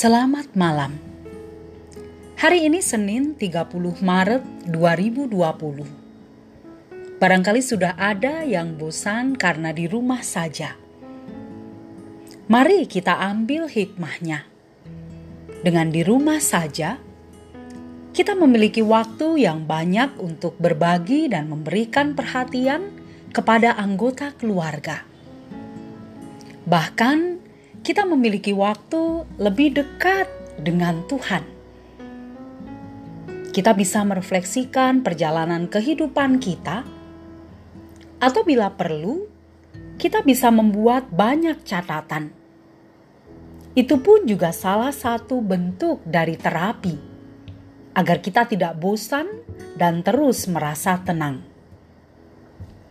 [0.00, 0.96] Selamat malam.
[2.40, 4.40] Hari ini Senin 30 Maret
[4.72, 7.20] 2020.
[7.20, 10.72] Barangkali sudah ada yang bosan karena di rumah saja.
[12.48, 14.48] Mari kita ambil hikmahnya.
[15.60, 16.96] Dengan di rumah saja,
[18.16, 22.88] kita memiliki waktu yang banyak untuk berbagi dan memberikan perhatian
[23.36, 25.04] kepada anggota keluarga.
[26.64, 27.39] Bahkan
[27.80, 30.28] kita memiliki waktu lebih dekat
[30.60, 31.40] dengan Tuhan.
[33.50, 36.84] Kita bisa merefleksikan perjalanan kehidupan kita,
[38.20, 39.26] atau bila perlu,
[39.96, 42.30] kita bisa membuat banyak catatan.
[43.72, 46.94] Itu pun juga salah satu bentuk dari terapi,
[47.96, 49.26] agar kita tidak bosan
[49.74, 51.42] dan terus merasa tenang.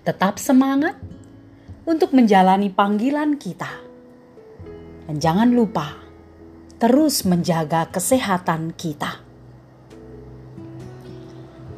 [0.01, 0.97] Tetap semangat
[1.85, 3.88] untuk menjalani panggilan kita
[5.09, 5.97] dan jangan lupa
[6.77, 9.25] terus menjaga kesehatan kita.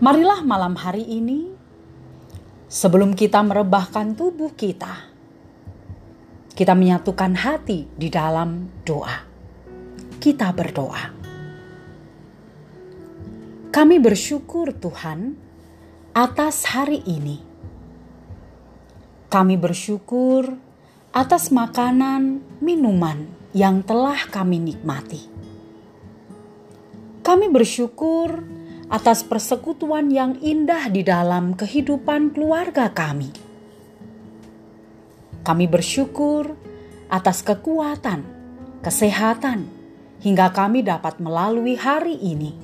[0.04, 1.48] Marilah malam hari ini,
[2.68, 5.08] sebelum kita merebahkan tubuh kita,
[6.52, 9.24] kita menyatukan hati di dalam doa.
[10.20, 11.04] Kita berdoa.
[13.72, 15.20] Kami bersyukur Tuhan
[16.12, 17.40] atas hari ini.
[19.32, 20.71] Kami bersyukur
[21.12, 25.28] atas makanan, minuman yang telah kami nikmati.
[27.20, 28.40] Kami bersyukur
[28.88, 33.28] atas persekutuan yang indah di dalam kehidupan keluarga kami.
[35.44, 36.56] Kami bersyukur
[37.12, 38.24] atas kekuatan,
[38.80, 39.68] kesehatan,
[40.24, 42.56] hingga kami dapat melalui hari ini.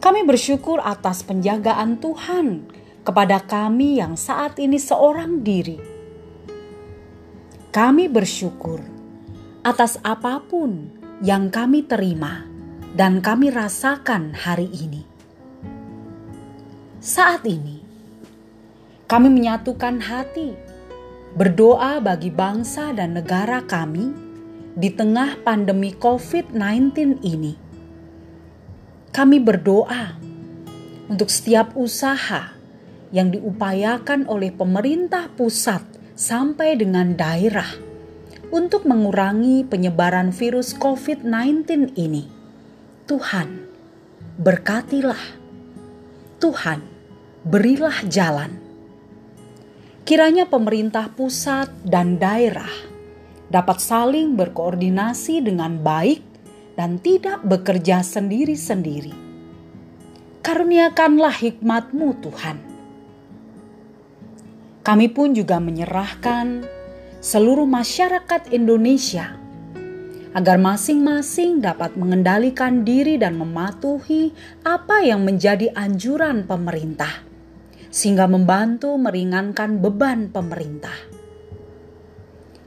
[0.00, 2.64] Kami bersyukur atas penjagaan Tuhan
[3.04, 5.97] kepada kami yang saat ini seorang diri
[7.68, 8.80] kami bersyukur
[9.60, 10.88] atas apa pun
[11.20, 12.48] yang kami terima
[12.96, 15.04] dan kami rasakan hari ini.
[17.04, 17.84] Saat ini,
[19.04, 20.56] kami menyatukan hati,
[21.36, 24.16] berdoa bagi bangsa dan negara kami
[24.72, 27.52] di tengah pandemi COVID-19 ini.
[29.12, 30.16] Kami berdoa
[31.12, 32.56] untuk setiap usaha
[33.12, 37.78] yang diupayakan oleh pemerintah pusat sampai dengan daerah
[38.50, 42.26] untuk mengurangi penyebaran virus COVID-19 ini.
[43.06, 43.62] Tuhan,
[44.42, 45.38] berkatilah.
[46.42, 46.82] Tuhan,
[47.46, 48.50] berilah jalan.
[50.02, 52.72] Kiranya pemerintah pusat dan daerah
[53.46, 56.26] dapat saling berkoordinasi dengan baik
[56.74, 59.14] dan tidak bekerja sendiri-sendiri.
[60.42, 62.67] Karuniakanlah hikmat-Mu Tuhan
[64.88, 66.64] kami pun juga menyerahkan
[67.20, 69.36] seluruh masyarakat Indonesia
[70.32, 74.32] agar masing-masing dapat mengendalikan diri dan mematuhi
[74.64, 77.20] apa yang menjadi anjuran pemerintah,
[77.92, 80.96] sehingga membantu meringankan beban pemerintah.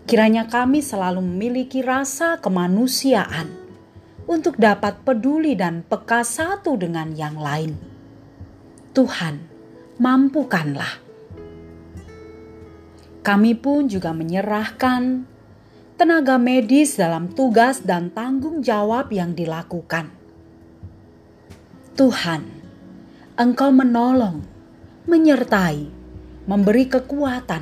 [0.05, 3.49] Kiranya kami selalu memiliki rasa kemanusiaan
[4.29, 7.73] untuk dapat peduli dan peka satu dengan yang lain.
[8.93, 9.41] Tuhan,
[9.97, 11.10] mampukanlah
[13.21, 15.29] kami pun juga menyerahkan
[15.93, 20.09] tenaga medis dalam tugas dan tanggung jawab yang dilakukan.
[21.93, 22.41] Tuhan,
[23.37, 24.41] Engkau menolong,
[25.05, 25.85] menyertai,
[26.49, 27.61] memberi kekuatan,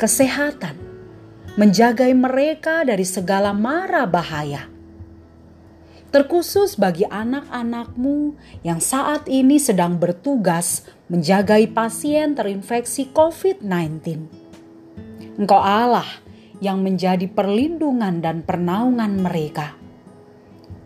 [0.00, 0.80] kesehatan,
[1.60, 4.72] menjagai mereka dari segala mara bahaya.
[6.08, 8.32] Terkhusus bagi anak-anakmu
[8.64, 14.45] yang saat ini sedang bertugas menjagai pasien terinfeksi COVID-19
[15.36, 16.08] Engkau Allah
[16.64, 19.76] yang menjadi perlindungan dan pernaungan mereka.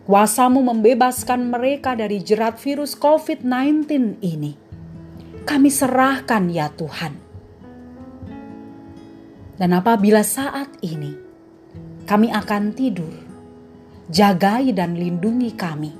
[0.03, 4.59] Kuasamu membebaskan mereka dari jerat virus COVID-19 ini.
[5.47, 7.13] Kami serahkan ya Tuhan.
[9.55, 11.15] Dan apabila saat ini
[12.03, 13.13] kami akan tidur,
[14.11, 15.93] jagai dan lindungi kami.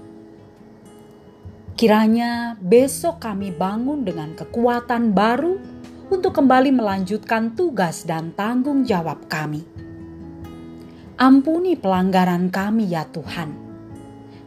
[1.80, 5.70] Kiranya besok kami bangun dengan kekuatan baru
[6.12, 9.63] untuk kembali melanjutkan tugas dan tanggung jawab kami.
[11.16, 13.56] Ampuni pelanggaran kami, ya Tuhan.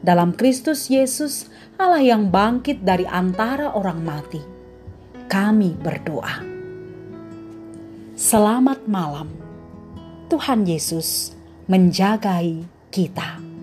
[0.05, 1.49] Dalam Kristus Yesus,
[1.81, 4.43] Allah yang bangkit dari antara orang mati,
[5.33, 6.45] kami berdoa.
[8.13, 9.33] Selamat malam,
[10.29, 11.33] Tuhan Yesus
[11.65, 13.54] menjagai kita.